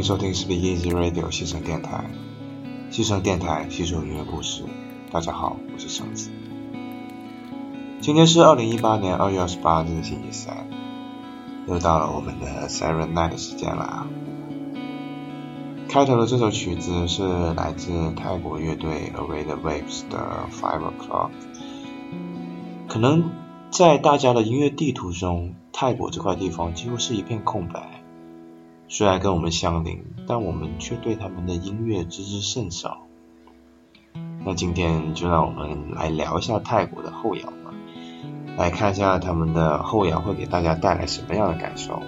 [0.00, 2.06] 迎收听 Speak Easy Radio 西城电台，
[2.90, 4.62] 西城电台叙述音乐故事。
[5.10, 6.30] 大家好，我是橙子。
[8.00, 10.66] 今天是二零一八年二月二十八日星期三，
[11.68, 14.06] 又到了我们的 Siren Night 时间啦。
[15.90, 21.30] 开头的这首曲子是来自泰国乐队 Away the Waves 的 Five O'clock。
[22.88, 23.30] 可能
[23.70, 27.99] 在大家的音乐地图中，泰国这块地方几乎是一片空白。
[28.92, 33.06] 虽然跟我们相邻，但我们却对他们的音乐知之甚少。
[34.44, 37.72] 那今天就让我们来聊一下泰国的后摇吧，
[38.56, 42.02] 来看一下他们的后摇会给大家带来什么样的感受。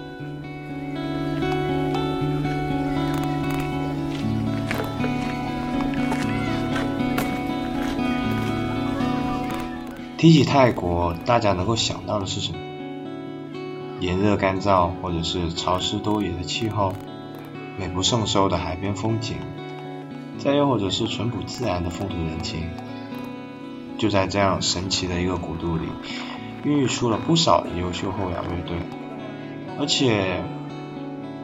[10.17, 12.72] 提起泰国，大家能够想到的是什么？
[14.03, 16.91] 炎热干燥，或者是潮湿多雨的气候，
[17.79, 19.37] 美不胜收的海边风景，
[20.37, 22.69] 再又或者是淳朴自然的风土人情，
[23.97, 25.87] 就在这样神奇的一个国度里，
[26.65, 28.75] 孕育出了不少的优秀后摇乐队。
[29.79, 30.43] 而且，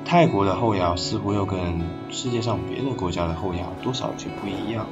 [0.03, 4.85] 泰国的后摇似乎又跟世界上别的国家的后摇多少有些不一样。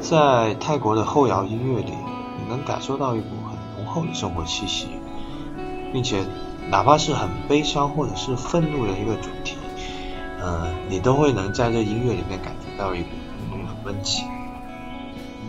[0.00, 3.26] 在泰国的后摇音乐里，你能感受到一股
[3.92, 4.88] 后的生活气息，
[5.92, 6.24] 并且
[6.70, 9.56] 哪怕是很悲伤或者是愤怒的一个主题，
[10.40, 13.08] 呃，你都会能在这音乐里面感觉到一股
[13.50, 14.26] 浓浓的温情。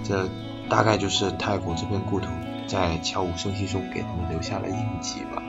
[0.04, 0.28] 这
[0.70, 2.28] 大概就是泰国这片故土
[2.68, 5.42] 在悄无声息中给他们留下的印记吧。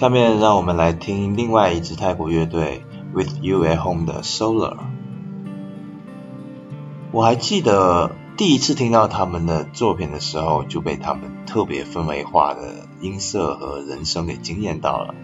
[0.00, 4.78] 下面让我们来听另外一支泰国乐队 With You at Home 的 Solar。
[7.12, 15.14] 我还记得第一次听到他们的作品的时候，就被他们特别氛围化的音色和人声给惊艳到了。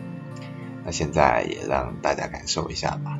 [0.84, 3.18] 那现在也让大家感受一下吧。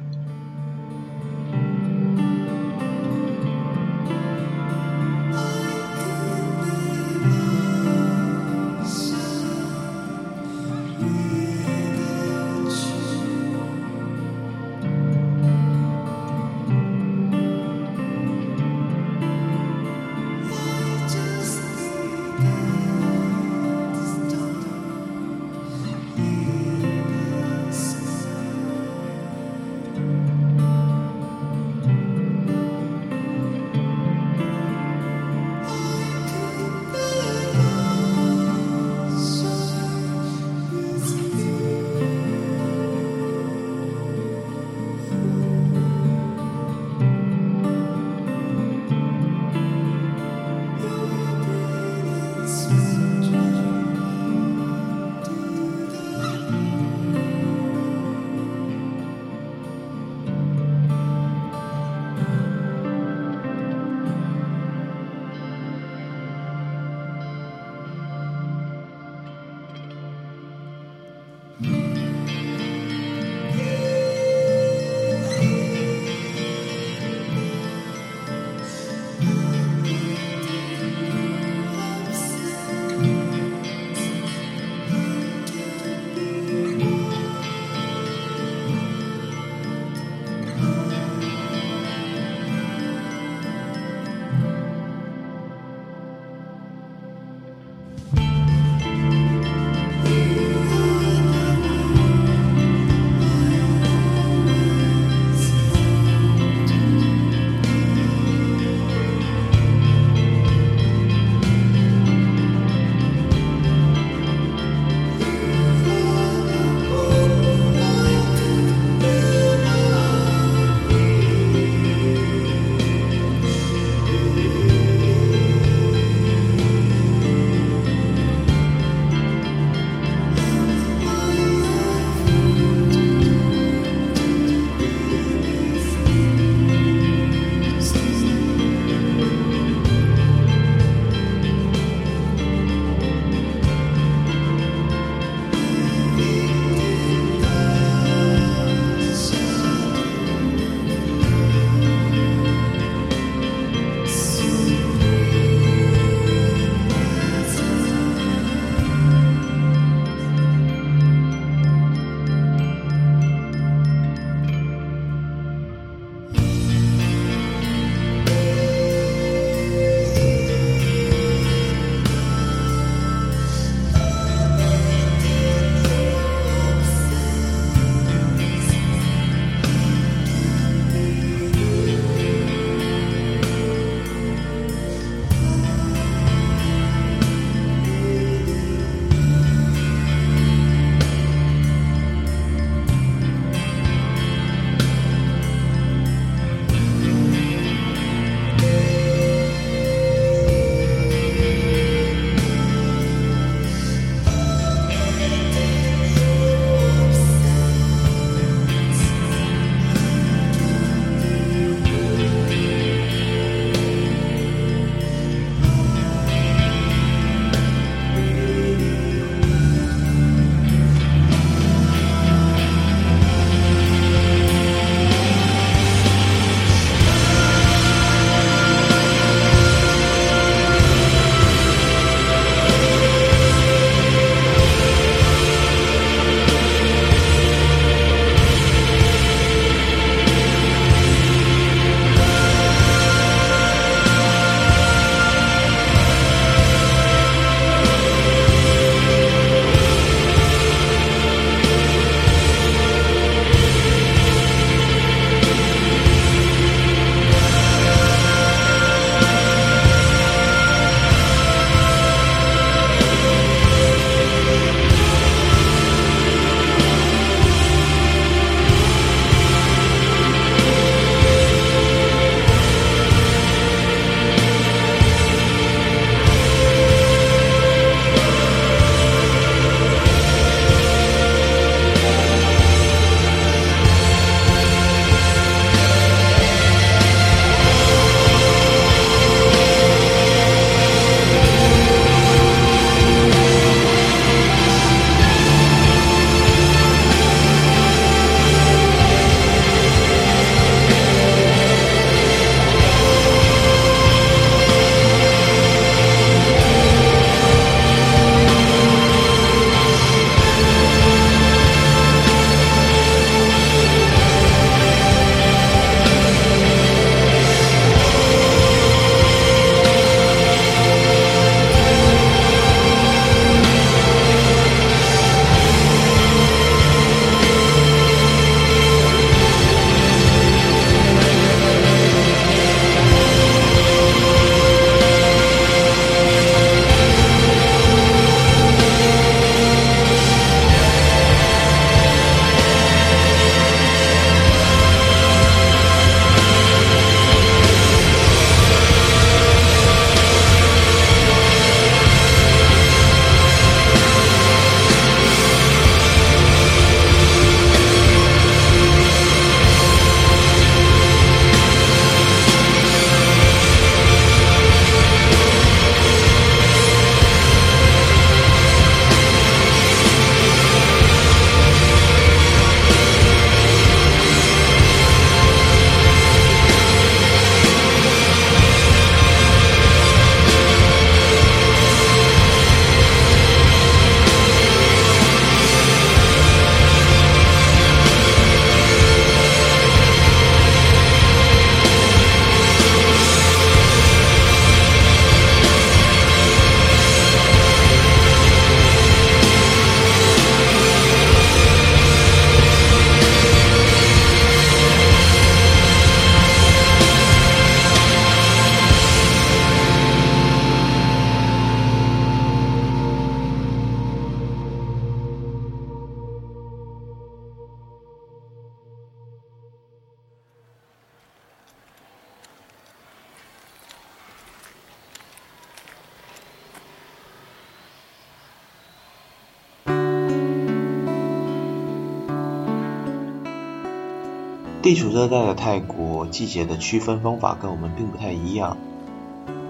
[434.87, 438.77] 地处热带的泰国，季节的区分方法跟我们并不太一样。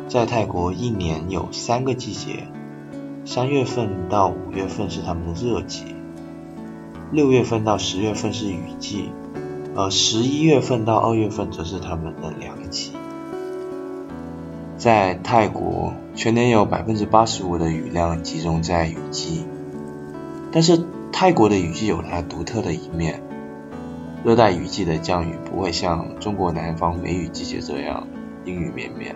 [0.08, 2.46] 在泰国，一年有三个季节，
[3.24, 5.84] 三月份到五月份是他们的热季，
[7.12, 9.08] 六月份到十月份是雨季，
[9.74, 12.92] 而十一月份到二月份则是他们的凉季。
[14.76, 19.46] 在泰国，全年有百分之八十五的雨量集中在雨季，
[20.52, 23.22] 但是泰国的雨季有它独特的一面。
[24.26, 28.08] 热带雨季的降雨不会像中国南方梅雨季节这样
[28.44, 29.14] 阴雨绵绵，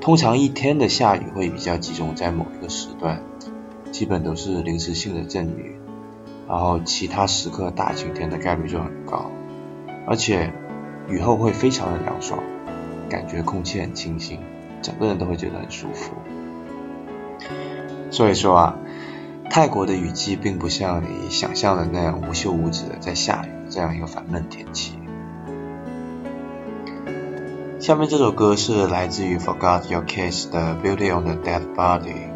[0.00, 3.20] 通常一天的下雨会比较集中在某一个时段，
[3.90, 5.80] 基本都是临时性的阵雨，
[6.46, 9.32] 然后其他时刻大晴天的概率就很高，
[10.06, 10.52] 而且
[11.08, 12.40] 雨后会非常的凉爽，
[13.08, 14.38] 感觉空气很清新，
[14.80, 16.12] 整个人都会觉得很舒服。
[18.12, 18.78] 所以说啊。
[19.50, 24.98] 泰国的雨季并不像你想象的那样无休无止的在下雨，这样一个烦闷天气。
[27.80, 32.30] 下面这首歌是来自于 Forgot Your Kiss 的 Beauty on the Dead Body，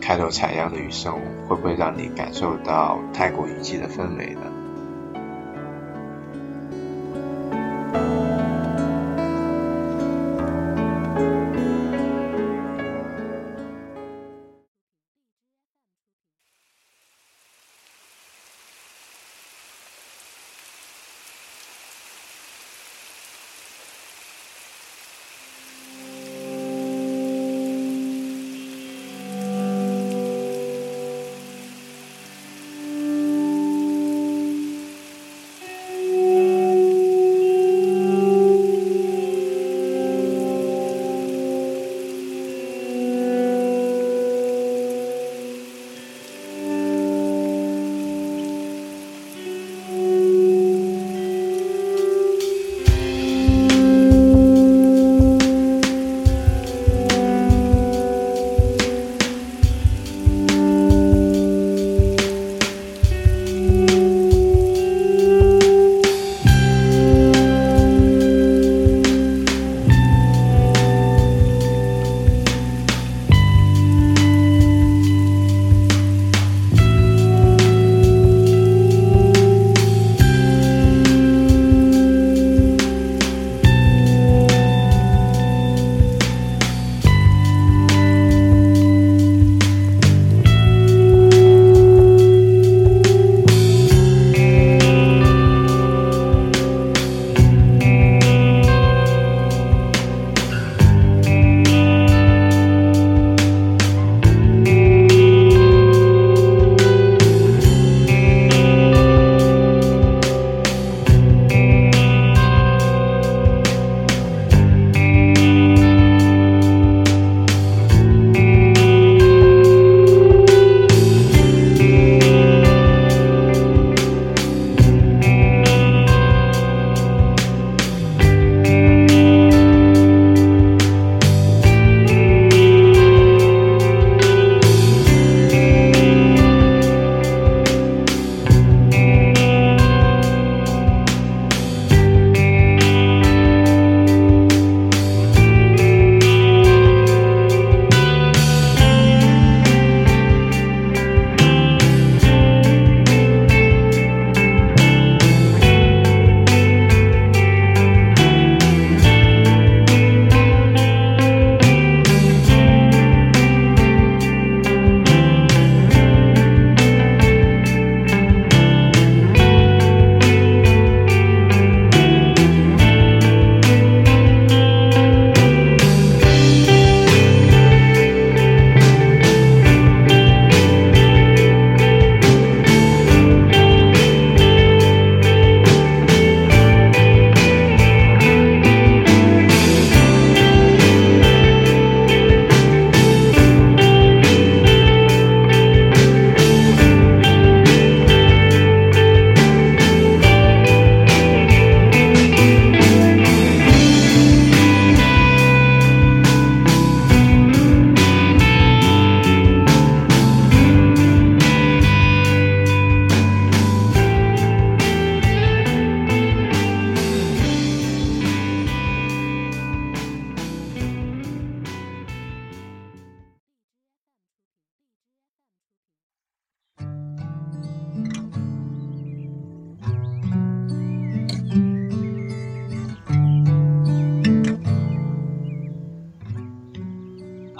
[0.00, 1.14] 开头采样的雨声
[1.48, 4.42] 会不会让你感受到泰国雨季的氛围呢？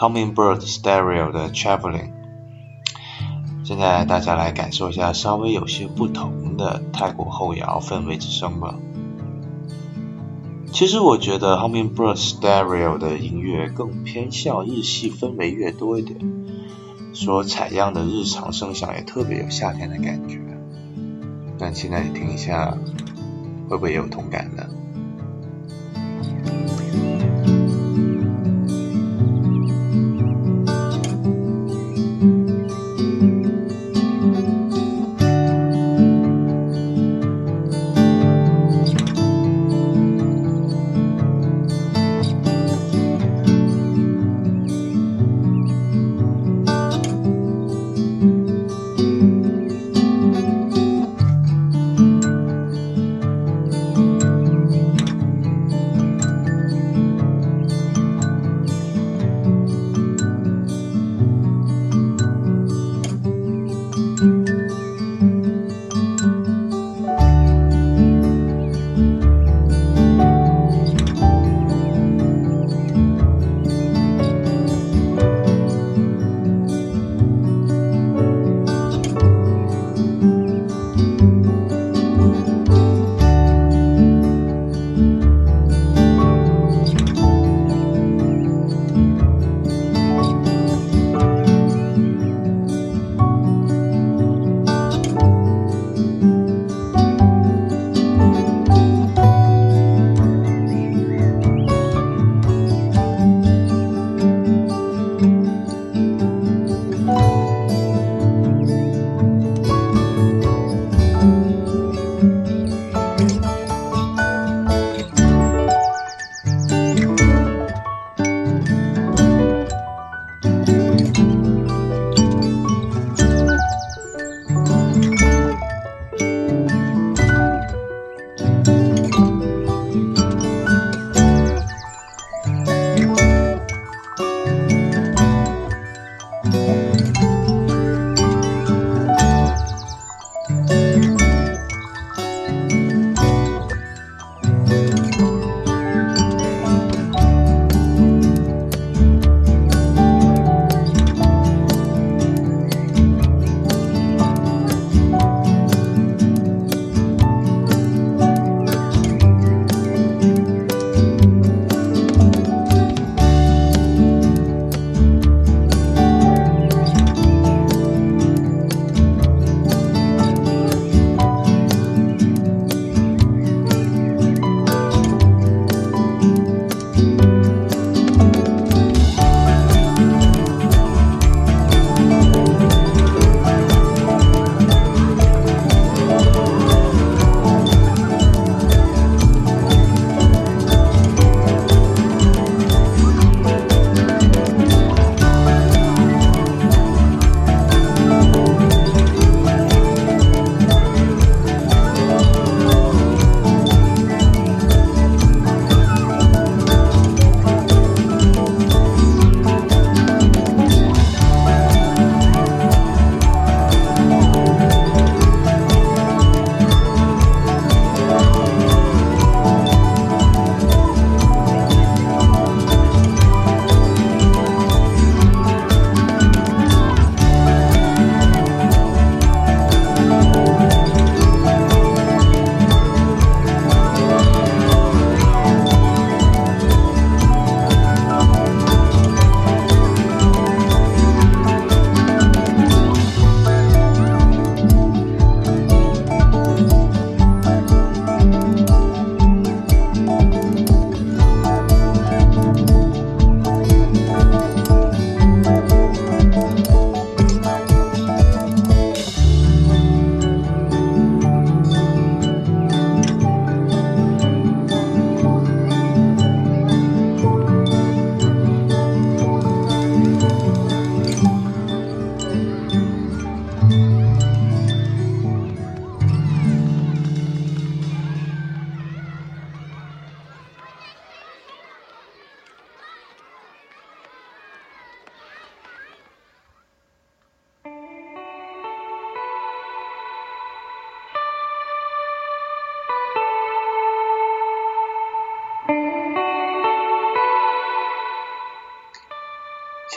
[0.09, 2.13] Hummingbird Stereo 的 Traveling。
[3.63, 8.75] 现在大家来感受一下稍微有些不同的泰国后摇氛围之声吧。
[10.73, 16.19] 其实我觉得 Hummingbird Stereo 的音乐更偏向日系氛围乐多一点，
[17.13, 20.41] 所采样的日常声响也特别有夏天的感觉。
[21.59, 22.79] 但现在你听一下，
[23.69, 24.65] 会不会也有同感呢？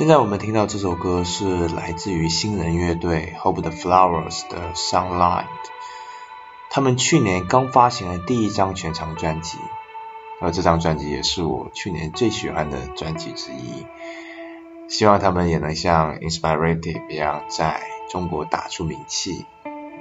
[0.02, 5.46] 现在我们听到这首歌是来自于新人乐队 Hope the Flowers 的 Sunlight，
[6.72, 9.60] 他们去年刚发行了第一张全长专辑，
[10.42, 13.86] 而这张专辑也是我去年最喜欢的专辑之一。
[14.90, 19.46] 希望他们也能像 Inspirative 一样在中国打出名气，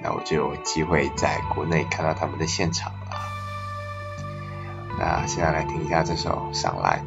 [0.03, 3.11] 那我就有机会在国内看到他们的现场了。
[4.99, 7.05] 那现在来听一下这首 Sunlight。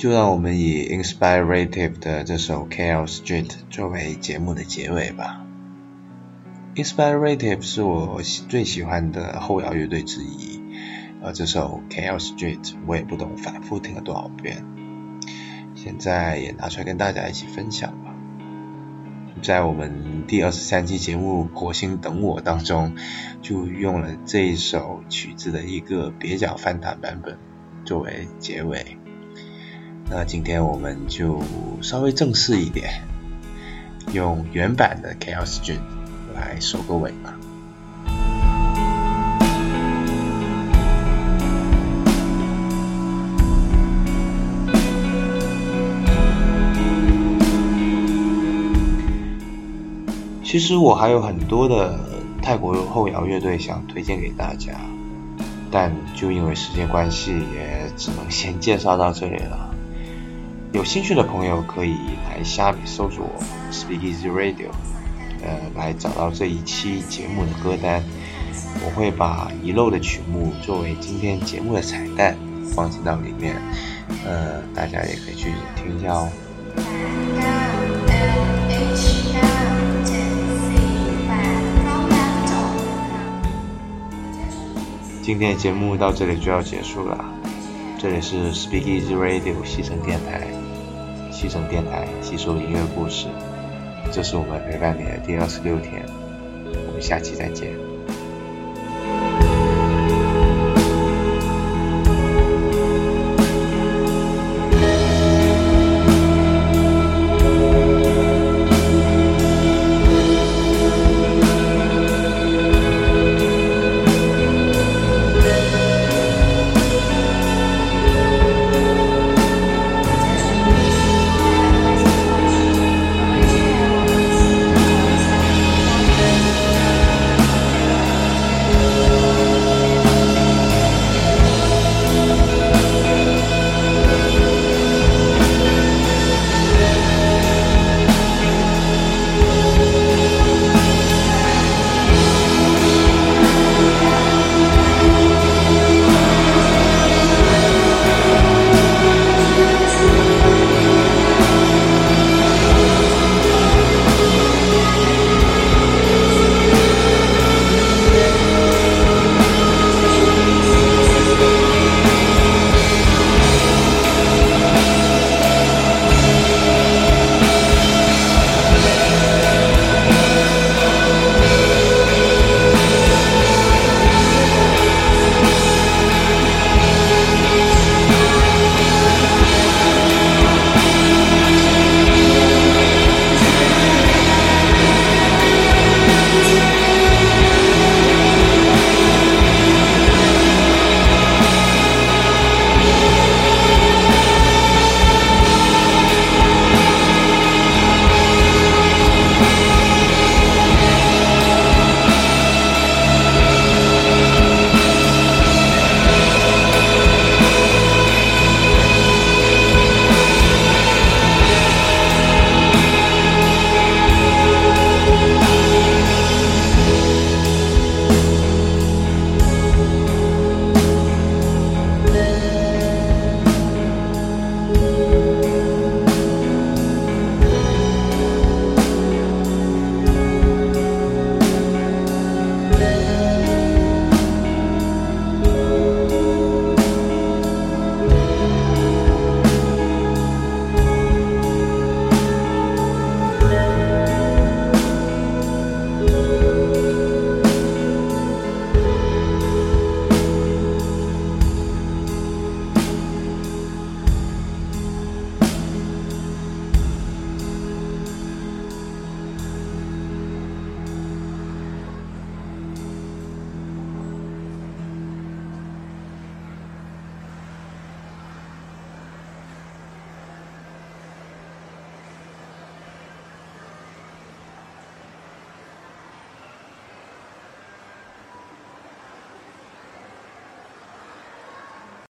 [0.00, 5.44] 就让我们以 Inspirative 的这首 Chaos Street 作为节目的结尾吧。
[6.74, 10.62] Inspirative 是我最喜欢的后摇乐队之一，
[11.22, 14.64] 而这首 Chaos Street 我也不懂反复听了多少遍，
[15.74, 18.14] 现在也拿出来跟大家一起分享吧。
[19.42, 22.94] 在我们第二十三期节目《国星等我》当中，
[23.42, 27.36] 就用了这一首曲子的一个蹩脚翻弹版本
[27.84, 28.96] 作为结尾。
[30.10, 31.40] 那今天我们就
[31.80, 33.04] 稍微正式一点，
[34.12, 35.78] 用原版的 Chaos Street。
[36.34, 37.36] 来收个尾吧。
[50.42, 51.98] 其实我还有很多的
[52.42, 54.72] 泰国后摇乐队想推荐给大家，
[55.70, 59.74] 但就因为时间关系，也只能先介绍到这里了。
[60.72, 61.96] 有兴趣的朋友可以
[62.28, 63.28] 来虾米搜索
[63.72, 64.68] Speakeasy Radio。
[65.42, 68.02] 呃，来找到这一期节目的歌单，
[68.84, 72.36] 我会把遗漏的曲目作为今天节目的彩蛋
[72.74, 73.56] 放进到里面，
[74.24, 76.28] 呃，大家也可以去听一下哦。
[85.22, 87.24] 今天的节目到这里就要结束了，
[87.98, 90.46] 这里是 Speak Easy Radio 西城电台，
[91.40, 93.26] 西城电台细说音乐故事。
[94.12, 96.04] 这是我们陪伴你的第二十六天，
[96.86, 97.89] 我们下期再见。